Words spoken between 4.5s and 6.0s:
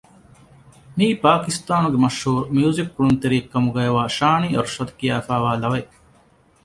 އަރްޝަދް ކިޔާފައިވާ ލަވައެއް